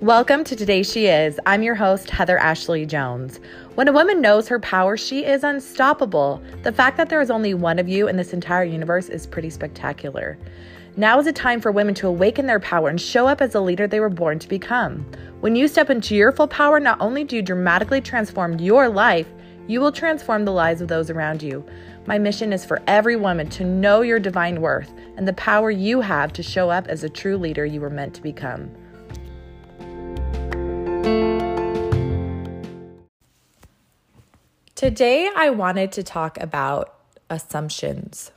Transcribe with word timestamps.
Welcome 0.00 0.44
to 0.44 0.56
Today 0.56 0.82
She 0.82 1.08
Is. 1.08 1.38
I'm 1.44 1.62
your 1.62 1.74
host, 1.74 2.08
Heather 2.08 2.38
Ashley 2.38 2.86
Jones. 2.86 3.38
When 3.74 3.86
a 3.86 3.92
woman 3.92 4.22
knows 4.22 4.48
her 4.48 4.58
power, 4.58 4.96
she 4.96 5.26
is 5.26 5.44
unstoppable. 5.44 6.42
The 6.62 6.72
fact 6.72 6.96
that 6.96 7.10
there 7.10 7.20
is 7.20 7.30
only 7.30 7.52
one 7.52 7.78
of 7.78 7.86
you 7.86 8.08
in 8.08 8.16
this 8.16 8.32
entire 8.32 8.64
universe 8.64 9.10
is 9.10 9.26
pretty 9.26 9.50
spectacular. 9.50 10.38
Now 10.96 11.18
is 11.18 11.26
a 11.26 11.34
time 11.34 11.60
for 11.60 11.70
women 11.70 11.92
to 11.96 12.08
awaken 12.08 12.46
their 12.46 12.60
power 12.60 12.88
and 12.88 12.98
show 12.98 13.26
up 13.26 13.42
as 13.42 13.52
the 13.52 13.60
leader 13.60 13.86
they 13.86 14.00
were 14.00 14.08
born 14.08 14.38
to 14.38 14.48
become. 14.48 15.04
When 15.40 15.54
you 15.54 15.68
step 15.68 15.90
into 15.90 16.16
your 16.16 16.32
full 16.32 16.48
power, 16.48 16.80
not 16.80 16.98
only 16.98 17.22
do 17.22 17.36
you 17.36 17.42
dramatically 17.42 18.00
transform 18.00 18.58
your 18.58 18.88
life, 18.88 19.28
you 19.66 19.82
will 19.82 19.92
transform 19.92 20.46
the 20.46 20.50
lives 20.50 20.80
of 20.80 20.88
those 20.88 21.10
around 21.10 21.42
you. 21.42 21.62
My 22.06 22.16
mission 22.16 22.54
is 22.54 22.64
for 22.64 22.80
every 22.86 23.16
woman 23.16 23.50
to 23.50 23.64
know 23.64 24.00
your 24.00 24.18
divine 24.18 24.62
worth 24.62 24.90
and 25.18 25.28
the 25.28 25.34
power 25.34 25.70
you 25.70 26.00
have 26.00 26.32
to 26.32 26.42
show 26.42 26.70
up 26.70 26.88
as 26.88 27.04
a 27.04 27.10
true 27.10 27.36
leader 27.36 27.66
you 27.66 27.82
were 27.82 27.90
meant 27.90 28.14
to 28.14 28.22
become. 28.22 28.74
Today, 34.80 35.28
I 35.36 35.50
wanted 35.50 35.92
to 35.92 36.02
talk 36.02 36.40
about 36.40 36.94
assumptions. 37.28 38.30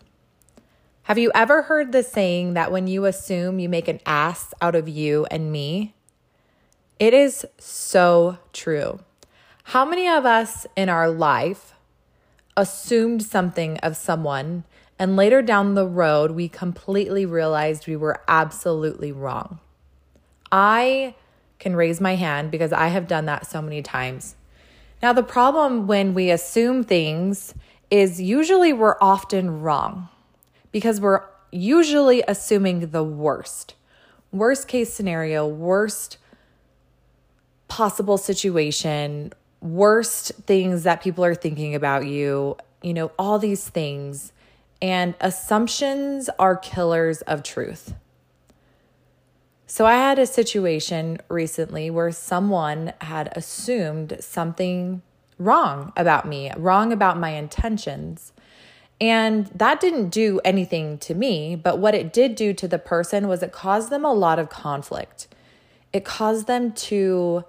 Have 1.04 1.18
you 1.18 1.32
ever 1.34 1.62
heard 1.62 1.94
the 1.94 2.04
saying 2.04 2.56
that 2.56 2.70
when 2.70 2.86
you 2.86 3.06
assume, 3.06 3.60
you 3.60 3.70
make 3.70 3.88
an 3.88 4.02
ass 4.06 4.54
out 4.62 4.76
of 4.76 4.90
you 4.90 5.26
and 5.32 5.54
me? 5.54 5.96
It 7.00 7.14
is 7.14 7.46
so 7.60 8.40
true. 8.52 9.00
How 9.64 9.86
many 9.86 10.10
of 10.10 10.26
us 10.26 10.68
in 10.76 10.90
our 10.90 11.10
life 11.10 11.76
assumed 12.58 13.24
something 13.24 13.78
of 13.78 13.96
someone 13.96 14.66
and 15.00 15.16
later 15.16 15.42
down 15.42 15.76
the 15.76 15.88
road 15.88 16.32
we 16.32 16.50
completely 16.50 17.26
realized 17.26 17.88
we 17.88 17.96
were 17.96 18.22
absolutely 18.28 19.14
wrong? 19.14 19.60
I 20.52 21.16
can 21.58 21.78
raise 21.78 22.02
my 22.02 22.16
hand 22.16 22.52
because 22.52 22.74
I 22.74 22.88
have 22.88 23.08
done 23.08 23.28
that 23.28 23.48
so 23.48 23.62
many 23.62 23.82
times. 23.82 24.36
Now, 25.04 25.12
the 25.12 25.22
problem 25.22 25.86
when 25.86 26.14
we 26.14 26.32
assume 26.32 26.86
things 26.86 27.54
is 27.92 28.22
usually 28.22 28.72
we're 28.72 28.96
often 29.02 29.60
wrong 29.60 30.08
because 30.72 31.02
we're 31.02 31.24
usually 31.52 32.24
assuming 32.26 32.92
the 32.92 33.04
worst. 33.04 33.76
Worst 34.32 34.70
case 34.70 34.94
scenario, 34.94 35.46
worst 35.46 36.20
possible 37.68 38.18
situation, 38.18 39.34
worst 39.60 40.32
things 40.46 40.84
that 40.84 41.04
people 41.04 41.26
are 41.26 41.36
thinking 41.36 41.76
about 41.76 42.06
you, 42.06 42.56
you 42.82 42.94
know, 42.94 43.12
all 43.20 43.40
these 43.40 43.68
things. 43.68 44.32
And 44.82 45.16
assumptions 45.20 46.30
are 46.40 46.56
killers 46.56 47.22
of 47.24 47.44
truth. 47.44 47.94
So 49.74 49.88
I 49.88 49.96
had 49.96 50.20
a 50.20 50.28
situation 50.28 51.18
recently 51.30 51.90
where 51.90 52.12
someone 52.12 52.94
had 53.02 53.36
assumed 53.36 54.18
something 54.20 55.02
wrong 55.40 55.92
about 55.98 56.28
me, 56.28 56.52
wrong 56.56 56.94
about 56.94 57.18
my 57.18 57.32
intentions. 57.32 58.34
And 59.02 59.48
that 59.48 59.82
didn't 59.82 60.10
do 60.10 60.40
anything 60.46 61.00
to 61.00 61.16
me, 61.16 61.56
but 61.56 61.80
what 61.80 61.96
it 61.96 62.14
did 62.14 62.36
do 62.36 62.54
to 62.54 62.68
the 62.68 62.78
person 62.78 63.28
was 63.28 63.42
it 63.42 63.52
caused 63.52 63.90
them 63.90 64.06
a 64.06 64.14
lot 64.14 64.38
of 64.38 64.48
conflict. 64.48 65.28
It 65.92 66.06
caused 66.06 66.46
them 66.46 66.72
to 66.74 67.44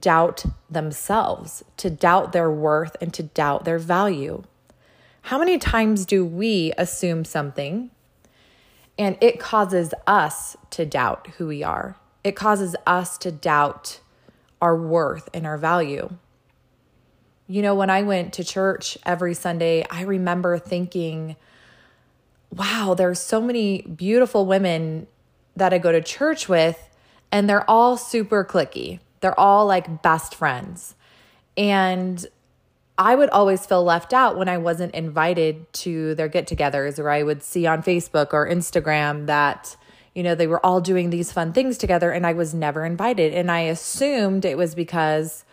doubt 0.00 0.46
themselves, 0.70 1.62
to 1.76 1.90
doubt 1.90 2.32
their 2.32 2.50
worth, 2.50 2.96
and 2.98 3.12
to 3.12 3.24
doubt 3.24 3.66
their 3.66 3.78
value. 3.78 4.42
How 5.20 5.38
many 5.38 5.58
times 5.58 6.06
do 6.06 6.24
we 6.24 6.72
assume 6.78 7.26
something 7.26 7.90
and 9.02 9.18
it 9.20 9.40
causes 9.40 9.92
us 10.06 10.56
to 10.70 10.86
doubt 10.86 11.26
who 11.36 11.48
we 11.48 11.64
are. 11.64 11.96
It 12.22 12.36
causes 12.36 12.76
us 12.86 13.18
to 13.18 13.32
doubt 13.32 13.98
our 14.60 14.76
worth 14.76 15.28
and 15.34 15.44
our 15.44 15.58
value. 15.58 16.08
You 17.48 17.62
know, 17.62 17.74
when 17.74 17.90
I 17.90 18.02
went 18.02 18.32
to 18.34 18.44
church 18.44 18.96
every 19.04 19.34
Sunday, 19.34 19.84
I 19.90 20.02
remember 20.02 20.56
thinking, 20.56 21.34
wow, 22.50 22.94
there's 22.96 23.18
so 23.18 23.40
many 23.40 23.82
beautiful 23.82 24.46
women 24.46 25.08
that 25.56 25.74
I 25.74 25.78
go 25.78 25.90
to 25.90 26.00
church 26.00 26.48
with, 26.48 26.88
and 27.32 27.50
they're 27.50 27.68
all 27.68 27.96
super 27.96 28.44
cliquey. 28.44 29.00
They're 29.18 29.38
all 29.38 29.66
like 29.66 30.00
best 30.00 30.32
friends. 30.32 30.94
And 31.56 32.24
I 33.02 33.16
would 33.16 33.30
always 33.30 33.66
feel 33.66 33.82
left 33.82 34.12
out 34.12 34.38
when 34.38 34.48
I 34.48 34.58
wasn't 34.58 34.94
invited 34.94 35.72
to 35.72 36.14
their 36.14 36.28
get 36.28 36.46
togethers, 36.46 37.00
or 37.00 37.10
I 37.10 37.24
would 37.24 37.42
see 37.42 37.66
on 37.66 37.82
Facebook 37.82 38.32
or 38.32 38.48
Instagram 38.48 39.26
that, 39.26 39.76
you 40.14 40.22
know, 40.22 40.36
they 40.36 40.46
were 40.46 40.64
all 40.64 40.80
doing 40.80 41.10
these 41.10 41.32
fun 41.32 41.52
things 41.52 41.78
together 41.78 42.12
and 42.12 42.24
I 42.24 42.32
was 42.32 42.54
never 42.54 42.84
invited. 42.84 43.34
And 43.34 43.50
I 43.50 43.62
assumed 43.62 44.44
it 44.44 44.56
was 44.56 44.76
because 44.76 45.44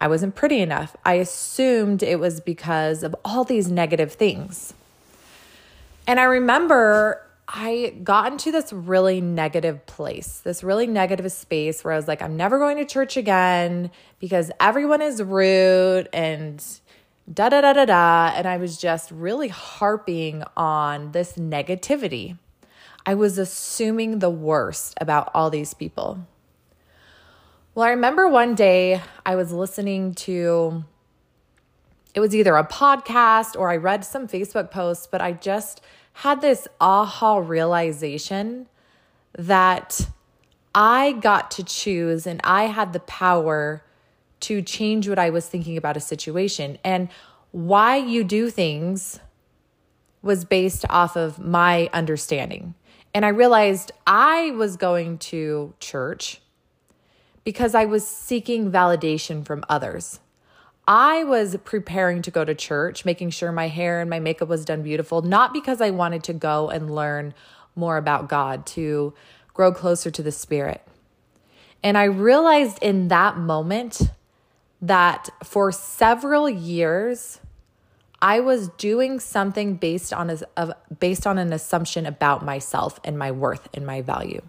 I 0.00 0.08
wasn't 0.08 0.34
pretty 0.34 0.60
enough. 0.60 0.96
I 1.04 1.14
assumed 1.14 2.02
it 2.02 2.18
was 2.18 2.40
because 2.40 3.04
of 3.04 3.14
all 3.24 3.44
these 3.44 3.70
negative 3.70 4.12
things. 4.14 4.74
And 6.04 6.18
I 6.18 6.24
remember 6.24 7.22
I 7.50 7.94
got 8.04 8.30
into 8.30 8.52
this 8.52 8.74
really 8.74 9.22
negative 9.22 9.86
place, 9.86 10.40
this 10.40 10.62
really 10.62 10.86
negative 10.86 11.32
space 11.32 11.82
where 11.82 11.94
I 11.94 11.96
was 11.96 12.06
like, 12.06 12.20
I'm 12.20 12.36
never 12.36 12.58
going 12.58 12.76
to 12.76 12.84
church 12.84 13.16
again 13.16 13.90
because 14.18 14.50
everyone 14.60 15.00
is 15.00 15.22
rude 15.22 16.10
and 16.12 16.62
da 17.32 17.48
da 17.48 17.62
da 17.62 17.72
da 17.72 17.86
da. 17.86 18.32
And 18.36 18.46
I 18.46 18.58
was 18.58 18.76
just 18.76 19.10
really 19.10 19.48
harping 19.48 20.42
on 20.58 21.12
this 21.12 21.38
negativity. 21.38 22.36
I 23.06 23.14
was 23.14 23.38
assuming 23.38 24.18
the 24.18 24.28
worst 24.28 24.92
about 25.00 25.30
all 25.32 25.48
these 25.48 25.72
people. 25.72 26.26
Well, 27.74 27.86
I 27.86 27.90
remember 27.90 28.28
one 28.28 28.56
day 28.56 29.00
I 29.24 29.36
was 29.36 29.52
listening 29.52 30.12
to, 30.16 30.84
it 32.14 32.20
was 32.20 32.34
either 32.34 32.56
a 32.56 32.66
podcast 32.66 33.56
or 33.58 33.70
I 33.70 33.76
read 33.76 34.04
some 34.04 34.28
Facebook 34.28 34.70
posts, 34.70 35.06
but 35.10 35.22
I 35.22 35.32
just, 35.32 35.80
had 36.18 36.40
this 36.40 36.66
aha 36.80 37.36
realization 37.36 38.66
that 39.38 40.08
I 40.74 41.12
got 41.12 41.52
to 41.52 41.62
choose 41.62 42.26
and 42.26 42.40
I 42.42 42.64
had 42.64 42.92
the 42.92 42.98
power 42.98 43.84
to 44.40 44.60
change 44.60 45.08
what 45.08 45.20
I 45.20 45.30
was 45.30 45.46
thinking 45.46 45.76
about 45.76 45.96
a 45.96 46.00
situation. 46.00 46.76
And 46.82 47.08
why 47.52 47.98
you 47.98 48.24
do 48.24 48.50
things 48.50 49.20
was 50.20 50.44
based 50.44 50.84
off 50.90 51.16
of 51.16 51.38
my 51.38 51.88
understanding. 51.92 52.74
And 53.14 53.24
I 53.24 53.28
realized 53.28 53.92
I 54.04 54.50
was 54.50 54.76
going 54.76 55.18
to 55.18 55.72
church 55.78 56.40
because 57.44 57.76
I 57.76 57.84
was 57.84 58.04
seeking 58.04 58.72
validation 58.72 59.46
from 59.46 59.62
others. 59.68 60.18
I 60.88 61.24
was 61.24 61.54
preparing 61.64 62.22
to 62.22 62.30
go 62.30 62.46
to 62.46 62.54
church, 62.54 63.04
making 63.04 63.28
sure 63.30 63.52
my 63.52 63.68
hair 63.68 64.00
and 64.00 64.08
my 64.08 64.20
makeup 64.20 64.48
was 64.48 64.64
done 64.64 64.82
beautiful, 64.82 65.20
not 65.20 65.52
because 65.52 65.82
I 65.82 65.90
wanted 65.90 66.24
to 66.24 66.32
go 66.32 66.70
and 66.70 66.94
learn 66.94 67.34
more 67.76 67.98
about 67.98 68.30
God, 68.30 68.64
to 68.68 69.12
grow 69.52 69.70
closer 69.70 70.10
to 70.10 70.22
the 70.22 70.32
Spirit. 70.32 70.80
And 71.82 71.98
I 71.98 72.04
realized 72.04 72.78
in 72.80 73.08
that 73.08 73.36
moment 73.36 74.00
that 74.80 75.28
for 75.44 75.70
several 75.72 76.48
years, 76.48 77.38
I 78.22 78.40
was 78.40 78.68
doing 78.70 79.20
something 79.20 79.74
based 79.74 80.14
on 80.14 80.30
a, 80.56 80.74
based 80.98 81.26
on 81.26 81.36
an 81.36 81.52
assumption 81.52 82.06
about 82.06 82.44
myself 82.44 82.98
and 83.04 83.18
my 83.18 83.30
worth 83.30 83.68
and 83.74 83.86
my 83.86 84.00
value. 84.00 84.40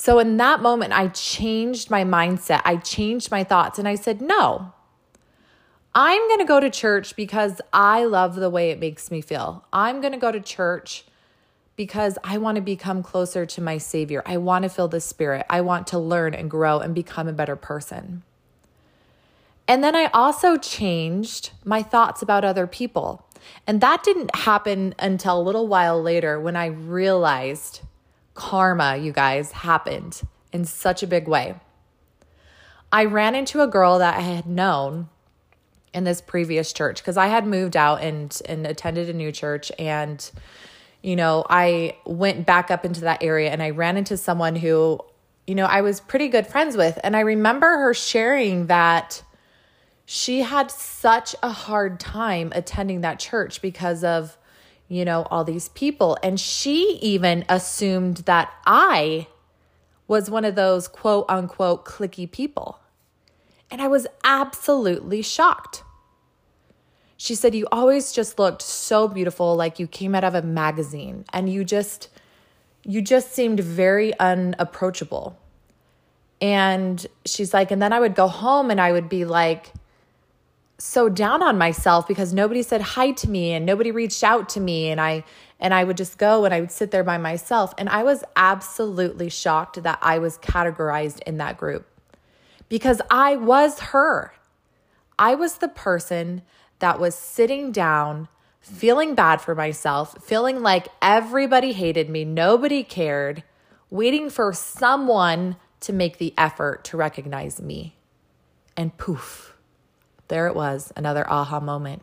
So 0.00 0.20
in 0.20 0.36
that 0.36 0.62
moment, 0.62 0.92
I 0.92 1.08
changed 1.08 1.90
my 1.90 2.04
mindset. 2.04 2.62
I 2.64 2.76
changed 2.76 3.32
my 3.32 3.42
thoughts 3.42 3.80
and 3.80 3.88
I 3.88 3.96
said, 3.96 4.20
no, 4.20 4.72
I'm 5.92 6.28
going 6.28 6.38
to 6.38 6.44
go 6.44 6.60
to 6.60 6.70
church 6.70 7.16
because 7.16 7.60
I 7.72 8.04
love 8.04 8.36
the 8.36 8.48
way 8.48 8.70
it 8.70 8.78
makes 8.78 9.10
me 9.10 9.20
feel. 9.20 9.66
I'm 9.72 10.00
going 10.00 10.12
to 10.12 10.18
go 10.18 10.30
to 10.30 10.38
church 10.38 11.04
because 11.74 12.16
I 12.22 12.38
want 12.38 12.54
to 12.54 12.62
become 12.62 13.02
closer 13.02 13.44
to 13.46 13.60
my 13.60 13.78
Savior. 13.78 14.22
I 14.24 14.36
want 14.36 14.62
to 14.62 14.68
feel 14.68 14.86
the 14.86 15.00
Spirit. 15.00 15.44
I 15.50 15.62
want 15.62 15.88
to 15.88 15.98
learn 15.98 16.32
and 16.32 16.48
grow 16.48 16.78
and 16.78 16.94
become 16.94 17.26
a 17.26 17.32
better 17.32 17.56
person. 17.56 18.22
And 19.66 19.82
then 19.82 19.96
I 19.96 20.10
also 20.14 20.56
changed 20.56 21.50
my 21.64 21.82
thoughts 21.82 22.22
about 22.22 22.44
other 22.44 22.68
people. 22.68 23.26
And 23.66 23.80
that 23.80 24.04
didn't 24.04 24.32
happen 24.36 24.94
until 25.00 25.40
a 25.40 25.42
little 25.42 25.66
while 25.66 26.00
later 26.00 26.38
when 26.38 26.54
I 26.54 26.66
realized 26.66 27.80
karma, 28.38 28.96
you 28.96 29.10
guys, 29.10 29.50
happened 29.50 30.22
in 30.52 30.64
such 30.64 31.02
a 31.02 31.08
big 31.08 31.26
way. 31.26 31.56
I 32.92 33.04
ran 33.04 33.34
into 33.34 33.60
a 33.60 33.66
girl 33.66 33.98
that 33.98 34.16
I 34.16 34.20
had 34.20 34.46
known 34.46 35.08
in 35.92 36.04
this 36.04 36.20
previous 36.20 36.72
church 36.72 36.98
because 36.98 37.16
I 37.16 37.26
had 37.26 37.46
moved 37.46 37.76
out 37.76 38.00
and 38.00 38.40
and 38.46 38.64
attended 38.64 39.10
a 39.10 39.12
new 39.12 39.32
church 39.32 39.72
and 39.78 40.30
you 41.02 41.16
know, 41.16 41.44
I 41.48 41.96
went 42.04 42.44
back 42.46 42.70
up 42.70 42.84
into 42.84 43.02
that 43.02 43.22
area 43.22 43.50
and 43.50 43.62
I 43.62 43.70
ran 43.70 43.96
into 43.96 44.16
someone 44.16 44.54
who 44.54 45.00
you 45.46 45.54
know, 45.54 45.66
I 45.66 45.80
was 45.80 45.98
pretty 45.98 46.28
good 46.28 46.46
friends 46.46 46.76
with 46.76 46.98
and 47.02 47.16
I 47.16 47.20
remember 47.20 47.66
her 47.66 47.92
sharing 47.92 48.68
that 48.68 49.22
she 50.06 50.40
had 50.42 50.70
such 50.70 51.34
a 51.42 51.50
hard 51.50 51.98
time 51.98 52.52
attending 52.54 53.00
that 53.00 53.18
church 53.18 53.60
because 53.60 54.04
of 54.04 54.37
you 54.88 55.04
know, 55.04 55.26
all 55.30 55.44
these 55.44 55.68
people. 55.70 56.16
And 56.22 56.40
she 56.40 56.98
even 57.02 57.44
assumed 57.48 58.18
that 58.18 58.52
I 58.66 59.26
was 60.06 60.30
one 60.30 60.44
of 60.44 60.54
those 60.54 60.88
quote 60.88 61.26
unquote 61.28 61.84
cliquey 61.84 62.30
people. 62.30 62.80
And 63.70 63.82
I 63.82 63.88
was 63.88 64.06
absolutely 64.24 65.22
shocked. 65.22 65.82
She 67.18 67.34
said, 67.34 67.54
You 67.54 67.66
always 67.70 68.12
just 68.12 68.38
looked 68.38 68.62
so 68.62 69.08
beautiful, 69.08 69.54
like 69.54 69.78
you 69.78 69.86
came 69.86 70.14
out 70.14 70.24
of 70.24 70.34
a 70.34 70.42
magazine, 70.42 71.24
and 71.32 71.52
you 71.52 71.64
just, 71.64 72.08
you 72.84 73.02
just 73.02 73.32
seemed 73.32 73.60
very 73.60 74.18
unapproachable. 74.18 75.36
And 76.40 77.04
she's 77.26 77.52
like, 77.52 77.70
and 77.70 77.82
then 77.82 77.92
I 77.92 78.00
would 78.00 78.14
go 78.14 78.28
home 78.28 78.70
and 78.70 78.80
I 78.80 78.92
would 78.92 79.08
be 79.08 79.24
like, 79.24 79.72
so 80.78 81.08
down 81.08 81.42
on 81.42 81.58
myself 81.58 82.06
because 82.06 82.32
nobody 82.32 82.62
said 82.62 82.80
hi 82.80 83.10
to 83.10 83.28
me 83.28 83.52
and 83.52 83.66
nobody 83.66 83.90
reached 83.90 84.22
out 84.22 84.48
to 84.50 84.60
me 84.60 84.90
and 84.90 85.00
I 85.00 85.24
and 85.60 85.74
I 85.74 85.82
would 85.82 85.96
just 85.96 86.18
go 86.18 86.44
and 86.44 86.54
I 86.54 86.60
would 86.60 86.70
sit 86.70 86.92
there 86.92 87.02
by 87.02 87.18
myself 87.18 87.74
and 87.78 87.88
I 87.88 88.04
was 88.04 88.22
absolutely 88.36 89.28
shocked 89.28 89.82
that 89.82 89.98
I 90.00 90.18
was 90.18 90.38
categorized 90.38 91.20
in 91.22 91.38
that 91.38 91.56
group 91.56 91.86
because 92.68 93.00
I 93.10 93.34
was 93.34 93.80
her. 93.80 94.34
I 95.18 95.34
was 95.34 95.56
the 95.56 95.68
person 95.68 96.42
that 96.78 97.00
was 97.00 97.16
sitting 97.16 97.72
down 97.72 98.28
feeling 98.60 99.14
bad 99.14 99.40
for 99.40 99.54
myself, 99.54 100.22
feeling 100.22 100.60
like 100.60 100.88
everybody 101.00 101.72
hated 101.72 102.08
me, 102.08 102.24
nobody 102.24 102.84
cared, 102.84 103.42
waiting 103.90 104.30
for 104.30 104.52
someone 104.52 105.56
to 105.80 105.92
make 105.92 106.18
the 106.18 106.34
effort 106.36 106.84
to 106.84 106.96
recognize 106.96 107.60
me. 107.60 107.96
And 108.76 108.96
poof, 108.96 109.56
there 110.28 110.46
it 110.46 110.54
was, 110.54 110.92
another 110.96 111.28
aha 111.28 111.60
moment. 111.60 112.02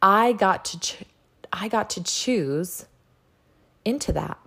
I 0.00 0.32
got 0.32 0.64
to 0.66 0.80
ch- 0.80 1.04
I 1.52 1.68
got 1.68 1.90
to 1.90 2.02
choose 2.02 2.86
into 3.84 4.12
that. 4.12 4.38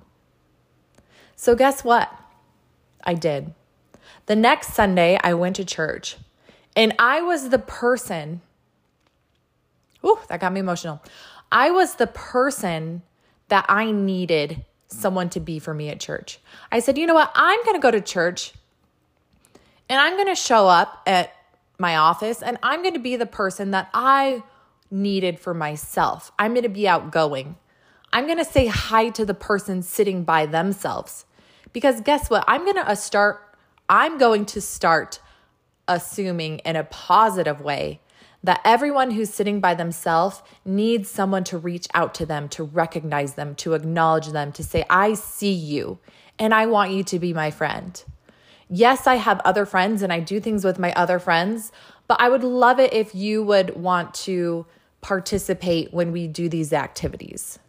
So 1.36 1.56
guess 1.56 1.84
what? 1.84 2.12
I 3.04 3.16
did. 3.16 3.54
The 4.28 4.36
next 4.36 4.74
Sunday 4.74 5.20
I 5.24 5.34
went 5.34 5.56
to 5.58 5.66
church 5.66 6.18
and 6.76 6.94
I 7.00 7.22
was 7.22 7.50
the 7.50 7.60
person 7.60 8.42
Ooh, 10.06 10.20
that 10.30 10.40
got 10.40 10.54
me 10.54 10.60
emotional. 10.60 11.02
I 11.52 11.72
was 11.72 11.96
the 11.96 12.08
person 12.08 13.04
that 13.50 13.66
I 13.70 13.92
needed 13.92 14.66
someone 14.88 15.30
to 15.30 15.40
be 15.40 15.60
for 15.60 15.74
me 15.74 15.90
at 15.90 16.00
church. 16.00 16.40
I 16.72 16.80
said, 16.80 16.98
you 16.98 17.06
know 17.06 17.14
what? 17.14 17.32
I'm 17.36 17.64
going 17.64 17.76
to 17.76 17.82
go 17.82 17.92
to 17.92 18.02
church 18.02 18.54
and 19.90 20.00
I'm 20.00 20.16
going 20.16 20.28
to 20.28 20.36
show 20.36 20.68
up 20.68 21.02
at 21.06 21.34
my 21.82 21.98
office 21.98 22.42
and 22.42 22.58
I'm 22.64 22.82
going 22.82 22.94
to 22.94 23.00
be 23.00 23.18
the 23.18 23.26
person 23.26 23.72
that 23.72 23.90
I 23.94 24.44
needed 24.90 25.40
for 25.40 25.54
myself. 25.54 26.32
I'm 26.40 26.54
going 26.54 26.64
to 26.64 26.70
be 26.70 26.88
outgoing. 26.88 27.58
I'm 28.14 28.26
going 28.26 28.38
to 28.38 28.46
say 28.46 28.68
hi 28.68 29.10
to 29.10 29.26
the 29.26 29.34
person 29.34 29.82
sitting 29.82 30.24
by 30.24 30.46
themselves. 30.46 31.26
Because 31.74 32.02
guess 32.02 32.30
what? 32.30 32.46
I'm 32.48 32.64
going 32.64 32.86
to 32.86 32.96
start 32.96 33.52
I'm 33.90 34.18
going 34.18 34.46
to 34.46 34.62
start 34.62 35.20
assuming 35.86 36.60
in 36.60 36.78
a 36.78 36.86
positive 36.86 37.60
way 37.60 38.00
that 38.44 38.62
everyone 38.64 39.12
who's 39.12 39.30
sitting 39.30 39.60
by 39.60 39.76
themselves 39.76 40.42
needs 40.64 41.10
someone 41.10 41.44
to 41.44 41.58
reach 41.58 41.88
out 41.94 42.14
to 42.16 42.26
them, 42.26 42.48
to 42.50 42.64
recognize 42.64 43.34
them, 43.34 43.54
to 43.56 43.74
acknowledge 43.74 44.28
them, 44.30 44.52
to 44.54 44.64
say, 44.64 44.86
I 44.90 45.14
see 45.14 45.52
you 45.52 46.00
and 46.40 46.54
I 46.54 46.66
want 46.66 46.92
you 46.92 47.04
to 47.04 47.20
be 47.20 47.34
my 47.34 47.52
friend. 47.52 48.02
Yes, 48.74 49.06
I 49.06 49.16
have 49.16 49.42
other 49.42 49.66
friends 49.66 50.02
and 50.02 50.14
I 50.14 50.22
do 50.22 50.40
things 50.40 50.64
with 50.64 50.80
my 50.80 50.94
other 50.94 51.20
friends, 51.20 51.72
but 52.08 52.20
I 52.22 52.30
would 52.30 52.44
love 52.44 52.80
it 52.80 52.94
if 52.94 53.14
you 53.14 53.44
would 53.44 53.76
want 53.76 54.14
to 54.26 54.66
participate 55.02 55.94
when 55.94 56.12
we 56.12 56.28
do 56.28 56.48
these 56.48 56.72
activities. 56.72 57.60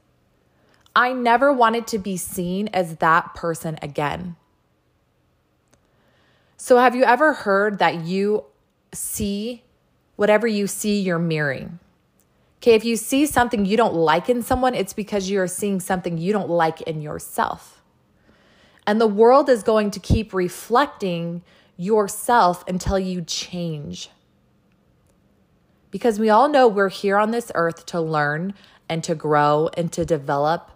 I 0.95 1.13
never 1.13 1.53
wanted 1.53 1.87
to 1.89 1.99
be 1.99 2.17
seen 2.17 2.69
as 2.69 2.97
that 2.97 3.35
person 3.35 3.79
again. 3.83 4.37
So, 6.57 6.79
have 6.79 6.95
you 6.95 7.03
ever 7.03 7.33
heard 7.33 7.81
that 7.81 8.05
you 8.05 8.45
see 8.93 9.65
whatever 10.17 10.47
you 10.47 10.67
see, 10.67 11.01
you're 11.01 11.19
mirroring. 11.19 11.79
Okay, 12.59 12.75
if 12.75 12.85
you 12.85 12.97
see 12.97 13.27
something 13.27 13.67
you 13.67 13.77
don't 13.77 13.95
like 13.95 14.29
in 14.29 14.43
someone, 14.43 14.75
it's 14.75 14.93
because 14.93 15.29
you're 15.29 15.49
seeing 15.49 15.81
something 15.81 16.17
you 16.17 16.33
don't 16.33 16.49
like 16.49 16.81
in 16.83 17.03
yourself. 17.03 17.82
And 18.87 19.01
the 19.01 19.07
world 19.07 19.49
is 19.49 19.63
going 19.63 19.91
to 19.93 20.01
keep 20.01 20.35
reflecting 20.35 21.43
yourself 21.77 22.65
until 22.67 22.99
you 22.99 23.23
change. 23.23 24.11
Because 25.91 26.19
we 26.19 26.31
all 26.31 26.49
know 26.49 26.69
we're 26.69 26.89
here 26.89 27.17
on 27.17 27.31
this 27.31 27.53
earth 27.55 27.87
to 27.87 28.01
learn 28.01 28.55
and 28.89 29.05
to 29.05 29.15
grow 29.15 29.69
and 29.77 29.93
to 29.93 30.05
develop 30.05 30.71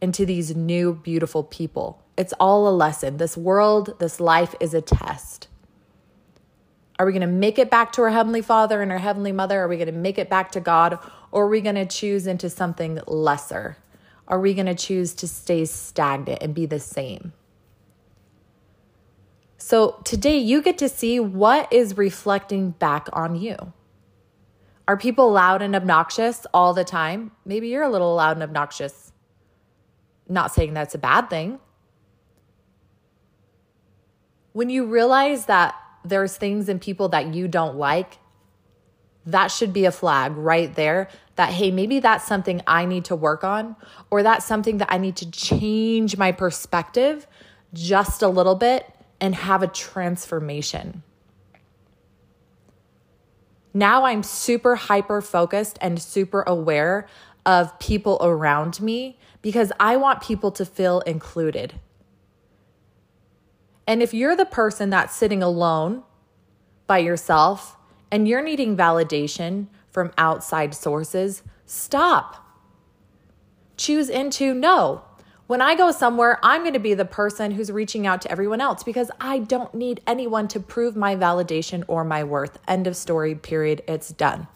into 0.00 0.24
these 0.24 0.54
new, 0.54 0.94
beautiful 0.94 1.42
people. 1.42 2.02
It's 2.16 2.32
all 2.40 2.68
a 2.68 2.74
lesson. 2.74 3.16
This 3.16 3.36
world, 3.36 3.98
this 3.98 4.20
life 4.20 4.54
is 4.60 4.74
a 4.74 4.80
test. 4.80 5.48
Are 6.98 7.06
we 7.06 7.12
going 7.12 7.20
to 7.20 7.26
make 7.26 7.58
it 7.58 7.70
back 7.70 7.92
to 7.92 8.02
our 8.02 8.10
Heavenly 8.10 8.42
Father 8.42 8.82
and 8.82 8.90
our 8.90 8.98
Heavenly 8.98 9.32
Mother? 9.32 9.60
Are 9.60 9.68
we 9.68 9.76
going 9.76 9.86
to 9.86 9.92
make 9.92 10.18
it 10.18 10.28
back 10.28 10.50
to 10.52 10.60
God? 10.60 10.98
Or 11.30 11.44
are 11.44 11.48
we 11.48 11.60
going 11.60 11.76
to 11.76 11.86
choose 11.86 12.26
into 12.26 12.50
something 12.50 13.00
lesser? 13.06 13.76
Are 14.28 14.38
we 14.38 14.52
going 14.54 14.66
to 14.66 14.74
choose 14.74 15.14
to 15.14 15.26
stay 15.26 15.64
stagnant 15.64 16.42
and 16.42 16.54
be 16.54 16.66
the 16.66 16.78
same? 16.78 17.32
So 19.56 20.00
today 20.04 20.38
you 20.38 20.62
get 20.62 20.78
to 20.78 20.88
see 20.88 21.18
what 21.18 21.72
is 21.72 21.96
reflecting 21.96 22.70
back 22.70 23.08
on 23.12 23.36
you. 23.36 23.72
Are 24.86 24.96
people 24.96 25.32
loud 25.32 25.62
and 25.62 25.74
obnoxious 25.74 26.46
all 26.54 26.72
the 26.74 26.84
time? 26.84 27.32
Maybe 27.44 27.68
you're 27.68 27.82
a 27.82 27.90
little 27.90 28.14
loud 28.14 28.36
and 28.36 28.42
obnoxious. 28.42 29.12
Not 30.28 30.54
saying 30.54 30.74
that's 30.74 30.94
a 30.94 30.98
bad 30.98 31.28
thing. 31.28 31.58
When 34.52 34.70
you 34.70 34.86
realize 34.86 35.46
that 35.46 35.74
there's 36.04 36.36
things 36.36 36.68
in 36.68 36.78
people 36.78 37.08
that 37.10 37.34
you 37.34 37.48
don't 37.48 37.76
like, 37.76 38.18
that 39.28 39.48
should 39.48 39.72
be 39.72 39.84
a 39.84 39.92
flag 39.92 40.36
right 40.36 40.74
there 40.74 41.08
that, 41.36 41.50
hey, 41.50 41.70
maybe 41.70 42.00
that's 42.00 42.26
something 42.26 42.62
I 42.66 42.84
need 42.84 43.04
to 43.06 43.16
work 43.16 43.44
on, 43.44 43.76
or 44.10 44.22
that's 44.22 44.44
something 44.44 44.78
that 44.78 44.88
I 44.90 44.98
need 44.98 45.16
to 45.16 45.30
change 45.30 46.16
my 46.16 46.32
perspective 46.32 47.26
just 47.72 48.22
a 48.22 48.28
little 48.28 48.54
bit 48.54 48.90
and 49.20 49.34
have 49.34 49.62
a 49.62 49.66
transformation. 49.66 51.02
Now 53.74 54.04
I'm 54.04 54.22
super 54.22 54.76
hyper 54.76 55.20
focused 55.20 55.78
and 55.80 56.00
super 56.00 56.42
aware 56.42 57.06
of 57.44 57.78
people 57.78 58.18
around 58.20 58.80
me 58.80 59.18
because 59.42 59.70
I 59.78 59.96
want 59.96 60.22
people 60.22 60.50
to 60.52 60.64
feel 60.64 61.00
included. 61.00 61.78
And 63.86 64.02
if 64.02 64.12
you're 64.12 64.36
the 64.36 64.46
person 64.46 64.90
that's 64.90 65.14
sitting 65.14 65.42
alone 65.42 66.02
by 66.86 66.98
yourself 66.98 67.77
and 68.10 68.26
you're 68.28 68.42
needing 68.42 68.76
validation 68.76 69.66
from 69.90 70.12
outside 70.16 70.74
sources, 70.74 71.42
stop. 71.66 72.44
Choose 73.76 74.08
into 74.08 74.54
no. 74.54 75.02
When 75.46 75.62
I 75.62 75.74
go 75.74 75.92
somewhere, 75.92 76.38
I'm 76.42 76.60
going 76.60 76.74
to 76.74 76.78
be 76.78 76.94
the 76.94 77.06
person 77.06 77.52
who's 77.52 77.72
reaching 77.72 78.06
out 78.06 78.20
to 78.22 78.30
everyone 78.30 78.60
else 78.60 78.82
because 78.82 79.10
I 79.18 79.38
don't 79.38 79.74
need 79.74 80.02
anyone 80.06 80.46
to 80.48 80.60
prove 80.60 80.94
my 80.94 81.16
validation 81.16 81.84
or 81.88 82.04
my 82.04 82.22
worth. 82.22 82.58
End 82.68 82.86
of 82.86 82.96
story, 82.96 83.34
period. 83.34 83.82
It's 83.88 84.10
done. 84.10 84.46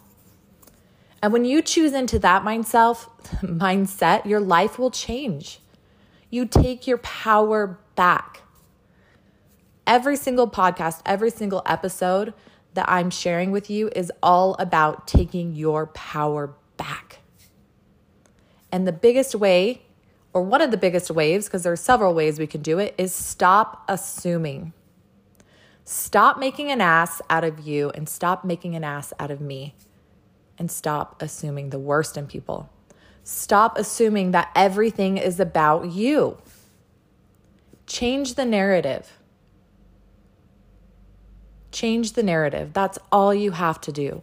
And 1.23 1.33
when 1.33 1.45
you 1.45 1.63
choose 1.63 1.93
into 1.93 2.19
that 2.19 2.43
mindset, 2.43 3.09
mindset, 3.43 4.27
your 4.27 4.41
life 4.41 4.79
will 4.79 4.91
change. 4.91 5.61
You 6.29 6.45
take 6.45 6.87
your 6.87 6.99
power 6.99 7.79
back 7.95 8.43
every 9.87 10.17
single 10.17 10.49
podcast, 10.49 11.01
every 11.07 11.31
single 11.31 11.63
episode 11.67 12.35
that 12.75 12.89
I'm 12.89 13.11
sharing 13.11 13.51
with 13.51 13.71
you 13.71 13.91
is 13.95 14.11
all 14.23 14.55
about 14.59 15.07
taking 15.07 15.55
your 15.55 15.87
power 15.89 16.55
back. 16.77 17.19
And 18.71 18.87
the 18.87 18.93
biggest 18.93 19.35
way, 19.35 19.83
or 20.33 20.43
one 20.43 20.63
of 20.63 20.71
the 20.71 20.77
biggest 20.77 21.11
ways, 21.11 21.47
because 21.47 21.63
there 21.63 21.73
are 21.73 21.77
several 21.77 22.15
ways 22.15 22.39
we 22.39 22.47
can 22.47 22.63
do 22.63 22.79
it, 22.79 22.95
is 22.97 23.15
stop 23.15 23.85
assuming. 23.89 24.73
Stop 25.85 26.39
making 26.39 26.71
an 26.71 26.81
ass 26.81 27.21
out 27.29 27.45
of 27.45 27.61
you 27.61 27.91
and 27.91 28.09
stop 28.09 28.45
making 28.45 28.75
an 28.75 28.85
ass 28.85 29.13
out 29.19 29.31
of 29.31 29.41
me. 29.41 29.75
And 30.59 30.71
stop 30.71 31.21
assuming 31.21 31.71
the 31.71 31.79
worst 31.79 32.17
in 32.17 32.27
people. 32.27 32.71
Stop 33.25 33.77
assuming 33.77 34.31
that 34.31 34.51
everything 34.55 35.19
is 35.19 35.39
about 35.39 35.91
you. 35.91 36.39
Change 37.87 38.35
the 38.35 38.45
narrative. 38.45 39.19
Change 41.73 42.13
the 42.13 42.23
narrative. 42.23 42.73
That's 42.73 42.99
all 43.11 43.35
you 43.35 43.51
have 43.53 43.81
to 43.83 43.93
do. 43.93 44.23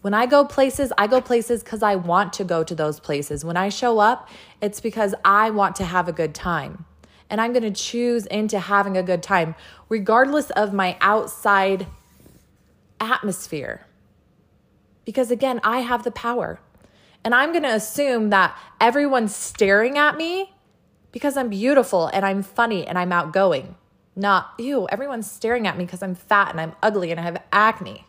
When 0.00 0.12
I 0.12 0.26
go 0.26 0.44
places, 0.44 0.92
I 0.98 1.06
go 1.06 1.20
places 1.20 1.62
because 1.62 1.82
I 1.82 1.94
want 1.94 2.34
to 2.34 2.44
go 2.44 2.62
to 2.62 2.74
those 2.74 3.00
places. 3.00 3.42
When 3.42 3.56
I 3.56 3.70
show 3.70 4.00
up, 4.00 4.28
it's 4.60 4.80
because 4.80 5.14
I 5.24 5.48
want 5.48 5.76
to 5.76 5.84
have 5.84 6.08
a 6.08 6.12
good 6.12 6.34
time. 6.34 6.84
And 7.30 7.40
I'm 7.40 7.54
going 7.54 7.62
to 7.62 7.70
choose 7.70 8.26
into 8.26 8.58
having 8.58 8.98
a 8.98 9.02
good 9.02 9.22
time, 9.22 9.54
regardless 9.88 10.50
of 10.50 10.74
my 10.74 10.98
outside 11.00 11.86
atmosphere. 13.00 13.86
Because 15.06 15.30
again, 15.30 15.58
I 15.64 15.80
have 15.80 16.04
the 16.04 16.10
power. 16.10 16.60
And 17.24 17.34
I'm 17.34 17.52
going 17.52 17.62
to 17.62 17.74
assume 17.74 18.28
that 18.28 18.58
everyone's 18.80 19.34
staring 19.34 19.96
at 19.96 20.18
me 20.18 20.52
because 21.12 21.38
I'm 21.38 21.48
beautiful 21.48 22.08
and 22.08 22.26
I'm 22.26 22.42
funny 22.42 22.86
and 22.86 22.98
I'm 22.98 23.10
outgoing. 23.10 23.76
Not, 24.16 24.52
ew, 24.58 24.86
everyone's 24.88 25.30
staring 25.30 25.66
at 25.66 25.76
me 25.76 25.84
because 25.84 26.02
I'm 26.02 26.14
fat 26.14 26.50
and 26.50 26.60
I'm 26.60 26.74
ugly 26.82 27.10
and 27.10 27.18
I 27.18 27.24
have 27.24 27.42
acne. 27.52 28.04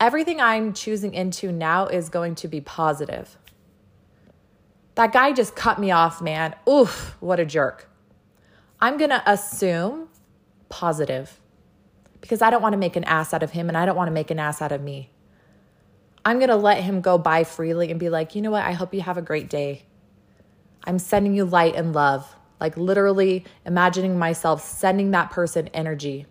Everything 0.00 0.40
I'm 0.40 0.72
choosing 0.72 1.14
into 1.14 1.52
now 1.52 1.86
is 1.86 2.08
going 2.08 2.34
to 2.36 2.48
be 2.48 2.60
positive. 2.60 3.38
That 4.96 5.12
guy 5.12 5.32
just 5.32 5.56
cut 5.56 5.78
me 5.78 5.90
off, 5.90 6.20
man. 6.20 6.54
Oof, 6.68 7.16
what 7.20 7.40
a 7.40 7.44
jerk. 7.44 7.88
I'm 8.80 8.96
going 8.96 9.10
to 9.10 9.22
assume 9.26 10.08
positive 10.68 11.40
because 12.20 12.42
I 12.42 12.50
don't 12.50 12.62
want 12.62 12.72
to 12.72 12.78
make 12.78 12.96
an 12.96 13.04
ass 13.04 13.32
out 13.32 13.42
of 13.42 13.52
him 13.52 13.68
and 13.68 13.76
I 13.76 13.86
don't 13.86 13.96
want 13.96 14.08
to 14.08 14.12
make 14.12 14.30
an 14.30 14.38
ass 14.38 14.60
out 14.60 14.72
of 14.72 14.82
me. 14.82 15.10
I'm 16.24 16.38
going 16.38 16.48
to 16.48 16.56
let 16.56 16.82
him 16.82 17.00
go 17.00 17.18
by 17.18 17.44
freely 17.44 17.90
and 17.90 18.00
be 18.00 18.08
like, 18.08 18.34
you 18.34 18.42
know 18.42 18.50
what? 18.50 18.64
I 18.64 18.72
hope 18.72 18.94
you 18.94 19.02
have 19.02 19.18
a 19.18 19.22
great 19.22 19.50
day. 19.50 19.82
I'm 20.84 20.98
sending 20.98 21.34
you 21.34 21.44
light 21.44 21.76
and 21.76 21.92
love. 21.92 22.34
Like 22.60 22.76
literally 22.76 23.44
imagining 23.66 24.18
myself 24.18 24.62
sending 24.62 25.10
that 25.10 25.30
person 25.30 25.68
energy. 25.68 26.26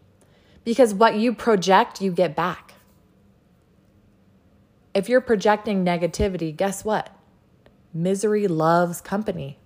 Because 0.64 0.94
what 0.94 1.16
you 1.16 1.34
project, 1.34 2.02
you 2.02 2.12
get 2.12 2.36
back. 2.36 2.74
If 4.94 5.10
you're 5.10 5.22
projecting 5.22 5.84
negativity, 5.84 6.56
guess 6.56 6.86
what? 6.86 7.10
Misery 7.94 8.48
loves 8.48 9.02
company. 9.02 9.60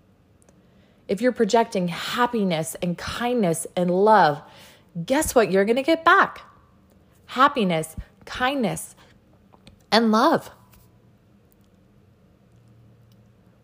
If 1.07 1.21
you're 1.21 1.31
projecting 1.31 1.87
happiness 1.87 2.75
and 2.81 2.97
kindness 2.97 3.67
and 3.75 3.91
love, 3.91 4.41
guess 5.05 5.35
what 5.35 5.51
you're 5.51 5.65
going 5.65 5.77
to 5.77 5.83
get 5.83 6.03
back? 6.03 6.41
Happiness, 7.27 7.95
kindness, 8.25 8.95
and 9.91 10.11
love. 10.11 10.51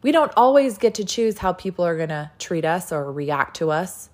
We 0.04 0.12
don't 0.12 0.32
always 0.36 0.78
get 0.78 0.96
to 0.96 1.06
choose 1.06 1.40
how 1.40 1.54
people 1.54 1.86
are 1.86 1.96
going 1.96 2.10
to 2.10 2.30
treat 2.38 2.66
us 2.66 2.92
or 2.92 3.12
react 3.12 3.56
to 3.58 3.72
us. 3.72 4.10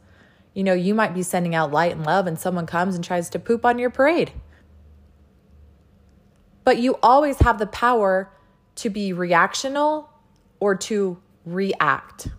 You 0.53 0.63
know, 0.63 0.73
you 0.73 0.93
might 0.93 1.13
be 1.13 1.23
sending 1.23 1.55
out 1.55 1.71
light 1.71 1.91
and 1.91 2.05
love, 2.05 2.27
and 2.27 2.39
someone 2.39 2.65
comes 2.65 2.95
and 2.95 3.03
tries 3.03 3.29
to 3.31 3.39
poop 3.39 3.65
on 3.65 3.79
your 3.79 3.89
parade. 3.89 4.31
But 6.63 6.77
you 6.77 6.97
always 7.01 7.39
have 7.39 7.57
the 7.57 7.67
power 7.67 8.31
to 8.75 8.89
be 8.89 9.11
reactional 9.11 10.07
or 10.59 10.75
to 10.75 11.17
react. 11.45 12.29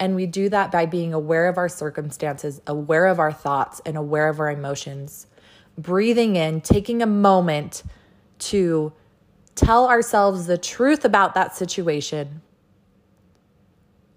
And 0.00 0.16
we 0.16 0.26
do 0.26 0.48
that 0.48 0.72
by 0.72 0.86
being 0.86 1.14
aware 1.14 1.46
of 1.46 1.56
our 1.56 1.68
circumstances, 1.68 2.60
aware 2.66 3.06
of 3.06 3.18
our 3.18 3.32
thoughts, 3.32 3.80
and 3.84 3.96
aware 3.96 4.28
of 4.28 4.40
our 4.40 4.50
emotions. 4.50 5.26
Breathing 5.78 6.36
in, 6.36 6.62
taking 6.62 7.02
a 7.02 7.06
moment 7.06 7.82
to 8.38 8.92
tell 9.54 9.88
ourselves 9.88 10.46
the 10.46 10.58
truth 10.58 11.04
about 11.04 11.34
that 11.34 11.56
situation. 11.56 12.42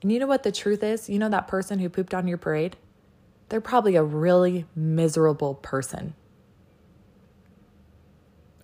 And 0.02 0.12
you 0.12 0.20
know 0.20 0.28
what 0.28 0.44
the 0.44 0.52
truth 0.52 0.84
is? 0.84 1.10
You 1.10 1.20
know 1.20 1.30
that 1.30 1.48
person 1.48 1.80
who 1.80 1.90
pooped 1.90 2.14
on 2.14 2.28
your 2.28 2.38
parade? 2.38 2.76
They're 3.50 3.62
probably 3.62 3.96
a 3.96 4.04
really 4.04 4.66
miserable 4.76 5.56
person. 5.56 6.14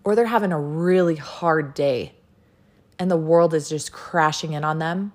Or 0.03 0.15
they're 0.15 0.25
having 0.25 0.51
a 0.51 0.59
really 0.59 1.15
hard 1.15 1.73
day 1.73 2.13
and 2.97 3.09
the 3.09 3.17
world 3.17 3.53
is 3.53 3.69
just 3.69 3.91
crashing 3.91 4.53
in 4.53 4.63
on 4.63 4.79
them. 4.79 5.13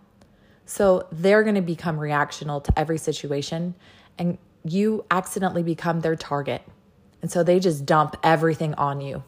So 0.64 1.06
they're 1.12 1.42
going 1.42 1.56
to 1.56 1.60
become 1.60 1.98
reactional 1.98 2.64
to 2.64 2.78
every 2.78 2.96
situation 2.96 3.74
and 4.18 4.38
you 4.64 5.04
accidentally 5.10 5.62
become 5.62 6.00
their 6.00 6.16
target. 6.16 6.62
And 7.20 7.30
so 7.30 7.42
they 7.42 7.60
just 7.60 7.84
dump 7.84 8.16
everything 8.22 8.74
on 8.74 9.02
you. 9.02 9.22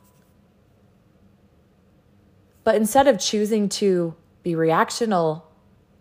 But 2.66 2.75
instead 2.75 3.06
of 3.06 3.20
choosing 3.20 3.68
to 3.68 4.16
be 4.42 4.54
reactional 4.54 5.42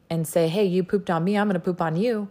and 0.10 0.28
say, 0.28 0.48
hey, 0.48 0.66
you 0.66 0.84
pooped 0.84 1.12
on 1.12 1.24
me, 1.24 1.38
I'm 1.38 1.48
going 1.48 1.54
to 1.54 1.60
poop 1.60 1.80
on 1.80 1.96
you, 1.96 2.28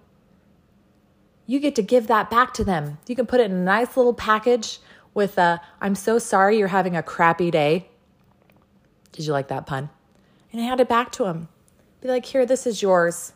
you 1.47 1.61
get 1.61 1.77
to 1.77 1.83
give 1.83 2.09
that 2.09 2.31
back 2.31 2.53
to 2.55 2.65
them. 2.65 2.99
You 3.07 3.15
can 3.15 3.27
put 3.27 3.39
it 3.39 3.45
in 3.45 3.53
a 3.53 3.63
nice 3.63 3.97
little 3.97 4.13
package 4.13 4.81
with 5.15 5.39
a, 5.39 5.61
I'm 5.81 5.95
so 5.95 6.19
sorry 6.19 6.59
you're 6.59 6.67
having 6.67 6.97
a 6.97 7.03
crappy 7.03 7.53
day. 7.53 7.87
Did 9.13 9.25
you 9.25 9.33
like 9.33 9.47
that 9.49 9.67
pun? 9.67 9.89
And 10.51 10.61
hand 10.61 10.81
it 10.81 10.89
back 10.89 11.13
to 11.13 11.23
them. 11.23 11.47
Be 12.01 12.09
like, 12.09 12.27
here, 12.27 12.45
this 12.45 12.67
is 12.67 12.83
yours. 12.83 13.35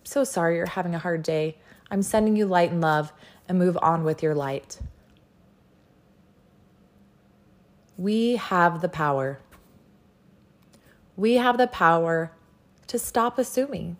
I'm 0.00 0.06
so 0.06 0.24
sorry 0.24 0.56
you're 0.56 0.66
having 0.66 0.96
a 0.96 0.98
hard 0.98 1.22
day. 1.22 1.56
I'm 1.88 2.02
sending 2.02 2.34
you 2.34 2.46
light 2.46 2.72
and 2.72 2.80
love 2.80 3.12
and 3.48 3.60
move 3.60 3.78
on 3.80 4.02
with 4.02 4.24
your 4.24 4.34
light. 4.34 4.80
We 7.96 8.34
have 8.34 8.80
the 8.80 8.88
power 8.88 9.38
we 11.16 11.34
have 11.34 11.58
the 11.58 11.66
power 11.66 12.32
to 12.86 12.98
stop 12.98 13.38
assuming. 13.38 13.96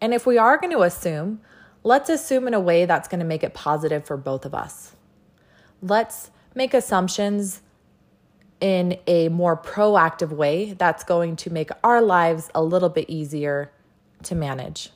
And 0.00 0.14
if 0.14 0.26
we 0.26 0.38
are 0.38 0.56
going 0.56 0.72
to 0.72 0.82
assume, 0.82 1.40
let's 1.82 2.08
assume 2.08 2.46
in 2.46 2.54
a 2.54 2.60
way 2.60 2.86
that's 2.86 3.08
going 3.08 3.18
to 3.20 3.26
make 3.26 3.42
it 3.42 3.54
positive 3.54 4.06
for 4.06 4.16
both 4.16 4.44
of 4.44 4.54
us. 4.54 4.94
Let's 5.82 6.30
make 6.54 6.72
assumptions 6.72 7.62
in 8.60 8.98
a 9.06 9.28
more 9.28 9.56
proactive 9.56 10.30
way 10.30 10.74
that's 10.74 11.02
going 11.02 11.36
to 11.36 11.50
make 11.50 11.70
our 11.82 12.02
lives 12.02 12.50
a 12.54 12.62
little 12.62 12.88
bit 12.90 13.08
easier 13.08 13.72
to 14.22 14.34
manage. 14.34 14.90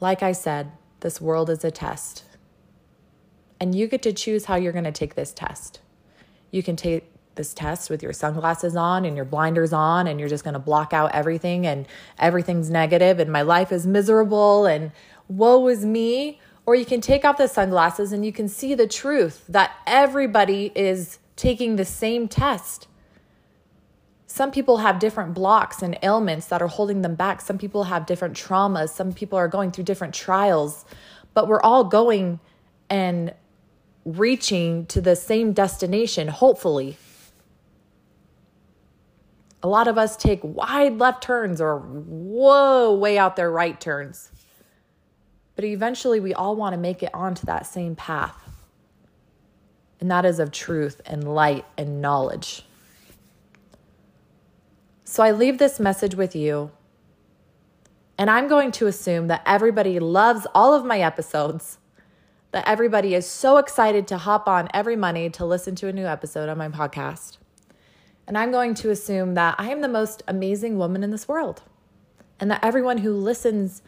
Like 0.00 0.22
I 0.22 0.32
said, 0.32 0.72
this 1.00 1.20
world 1.20 1.48
is 1.48 1.64
a 1.64 1.70
test. 1.70 2.24
And 3.60 3.76
you 3.76 3.86
get 3.86 4.02
to 4.02 4.12
choose 4.12 4.46
how 4.46 4.56
you're 4.56 4.72
going 4.72 4.84
to 4.84 4.90
take 4.90 5.14
this 5.14 5.32
test. 5.32 5.78
You 6.50 6.64
can 6.64 6.74
take 6.74 7.11
this 7.34 7.54
test 7.54 7.90
with 7.90 8.02
your 8.02 8.12
sunglasses 8.12 8.76
on 8.76 9.04
and 9.04 9.16
your 9.16 9.24
blinders 9.24 9.72
on 9.72 10.06
and 10.06 10.20
you're 10.20 10.28
just 10.28 10.44
going 10.44 10.54
to 10.54 10.60
block 10.60 10.92
out 10.92 11.12
everything 11.12 11.66
and 11.66 11.86
everything's 12.18 12.70
negative 12.70 13.18
and 13.18 13.30
my 13.32 13.42
life 13.42 13.72
is 13.72 13.86
miserable 13.86 14.66
and 14.66 14.92
woe 15.28 15.66
is 15.68 15.84
me. 15.84 16.40
Or 16.64 16.74
you 16.74 16.84
can 16.84 17.00
take 17.00 17.24
off 17.24 17.38
the 17.38 17.48
sunglasses 17.48 18.12
and 18.12 18.24
you 18.24 18.32
can 18.32 18.48
see 18.48 18.74
the 18.74 18.86
truth 18.86 19.44
that 19.48 19.72
everybody 19.86 20.70
is 20.74 21.18
taking 21.34 21.76
the 21.76 21.84
same 21.84 22.28
test. 22.28 22.86
Some 24.26 24.50
people 24.50 24.78
have 24.78 24.98
different 24.98 25.34
blocks 25.34 25.82
and 25.82 25.98
ailments 26.02 26.46
that 26.46 26.62
are 26.62 26.68
holding 26.68 27.02
them 27.02 27.16
back. 27.16 27.40
Some 27.40 27.58
people 27.58 27.84
have 27.84 28.06
different 28.06 28.36
traumas. 28.36 28.90
Some 28.90 29.12
people 29.12 29.38
are 29.38 29.48
going 29.48 29.72
through 29.72 29.84
different 29.84 30.14
trials. 30.14 30.84
But 31.34 31.48
we're 31.48 31.60
all 31.60 31.84
going 31.84 32.40
and 32.88 33.34
reaching 34.04 34.86
to 34.86 35.00
the 35.00 35.16
same 35.16 35.52
destination 35.52 36.28
hopefully 36.28 36.96
a 39.62 39.68
lot 39.68 39.88
of 39.88 39.96
us 39.96 40.16
take 40.16 40.40
wide 40.42 40.98
left 40.98 41.22
turns 41.22 41.60
or 41.60 41.78
whoa, 41.78 42.94
way 42.94 43.16
out 43.16 43.36
there 43.36 43.50
right 43.50 43.80
turns. 43.80 44.30
But 45.54 45.64
eventually, 45.64 46.18
we 46.18 46.34
all 46.34 46.56
want 46.56 46.72
to 46.72 46.78
make 46.78 47.02
it 47.02 47.10
onto 47.14 47.46
that 47.46 47.66
same 47.66 47.94
path. 47.94 48.36
And 50.00 50.10
that 50.10 50.24
is 50.24 50.40
of 50.40 50.50
truth 50.50 51.00
and 51.06 51.32
light 51.34 51.64
and 51.76 52.00
knowledge. 52.00 52.64
So 55.04 55.22
I 55.22 55.30
leave 55.30 55.58
this 55.58 55.78
message 55.78 56.14
with 56.14 56.34
you. 56.34 56.70
And 58.18 58.30
I'm 58.30 58.48
going 58.48 58.72
to 58.72 58.86
assume 58.86 59.28
that 59.28 59.42
everybody 59.46 60.00
loves 60.00 60.46
all 60.54 60.74
of 60.74 60.84
my 60.84 61.00
episodes, 61.00 61.78
that 62.50 62.66
everybody 62.66 63.14
is 63.14 63.26
so 63.26 63.58
excited 63.58 64.06
to 64.08 64.18
hop 64.18 64.48
on 64.48 64.68
every 64.74 64.96
Monday 64.96 65.28
to 65.30 65.44
listen 65.44 65.74
to 65.76 65.88
a 65.88 65.92
new 65.92 66.06
episode 66.06 66.48
on 66.48 66.58
my 66.58 66.68
podcast. 66.68 67.36
And 68.26 68.38
I'm 68.38 68.50
going 68.50 68.74
to 68.74 68.90
assume 68.90 69.34
that 69.34 69.56
I 69.58 69.70
am 69.70 69.80
the 69.80 69.88
most 69.88 70.22
amazing 70.28 70.78
woman 70.78 71.02
in 71.02 71.10
this 71.10 71.26
world 71.28 71.62
and 72.38 72.50
that 72.50 72.64
everyone 72.64 72.98
who 72.98 73.12
listens 73.12 73.82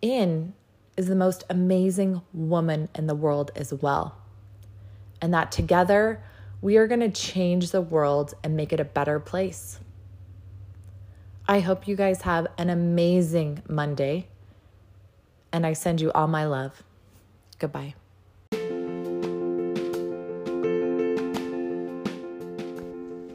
in 0.00 0.54
is 0.96 1.06
the 1.06 1.14
most 1.14 1.44
amazing 1.48 2.22
woman 2.32 2.88
in 2.94 3.06
the 3.06 3.14
world 3.14 3.50
as 3.56 3.72
well. 3.72 4.16
And 5.20 5.32
that 5.34 5.52
together 5.52 6.22
we 6.60 6.76
are 6.76 6.86
going 6.86 7.00
to 7.00 7.10
change 7.10 7.70
the 7.70 7.80
world 7.80 8.34
and 8.44 8.56
make 8.56 8.72
it 8.72 8.80
a 8.80 8.84
better 8.84 9.18
place. 9.18 9.80
I 11.48 11.60
hope 11.60 11.88
you 11.88 11.96
guys 11.96 12.22
have 12.22 12.46
an 12.58 12.70
amazing 12.70 13.62
Monday. 13.68 14.28
And 15.52 15.66
I 15.66 15.72
send 15.72 16.00
you 16.00 16.12
all 16.12 16.28
my 16.28 16.44
love. 16.44 16.82
Goodbye. 17.58 17.94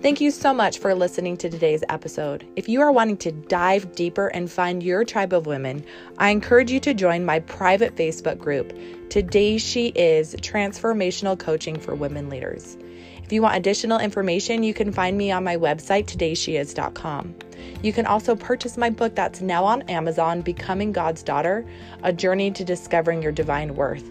Thank 0.05 0.21
you 0.21 0.29
so 0.29 0.53
much 0.53 0.77
for 0.77 0.93
listening 0.93 1.35
to 1.37 1.49
today's 1.49 1.83
episode. 1.89 2.45
If 2.55 2.69
you 2.69 2.79
are 2.81 2.91
wanting 2.91 3.17
to 3.17 3.31
dive 3.31 3.95
deeper 3.95 4.27
and 4.27 4.51
find 4.51 4.83
your 4.83 5.03
tribe 5.03 5.33
of 5.33 5.47
women, 5.47 5.83
I 6.19 6.29
encourage 6.29 6.69
you 6.69 6.79
to 6.81 6.93
join 6.93 7.25
my 7.25 7.39
private 7.39 7.95
Facebook 7.95 8.37
group, 8.37 8.71
Today 9.09 9.57
She 9.57 9.87
Is 9.95 10.35
Transformational 10.35 11.39
Coaching 11.39 11.79
for 11.79 11.95
Women 11.95 12.29
Leaders. 12.29 12.77
If 13.23 13.33
you 13.33 13.41
want 13.41 13.55
additional 13.55 13.97
information, 13.97 14.61
you 14.61 14.75
can 14.75 14.91
find 14.91 15.17
me 15.17 15.31
on 15.31 15.43
my 15.43 15.57
website, 15.57 16.05
todaySheIs.com. 16.05 17.33
You 17.81 17.91
can 17.91 18.05
also 18.05 18.35
purchase 18.35 18.77
my 18.77 18.91
book 18.91 19.15
that's 19.15 19.41
now 19.41 19.65
on 19.65 19.81
Amazon, 19.89 20.41
Becoming 20.41 20.91
God's 20.91 21.23
Daughter 21.23 21.65
A 22.03 22.13
Journey 22.13 22.51
to 22.51 22.63
Discovering 22.63 23.23
Your 23.23 23.31
Divine 23.31 23.73
Worth. 23.73 24.05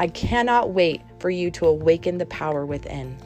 I 0.00 0.08
cannot 0.08 0.70
wait 0.70 1.02
for 1.20 1.30
you 1.30 1.52
to 1.52 1.66
awaken 1.66 2.18
the 2.18 2.26
power 2.26 2.66
within. 2.66 3.16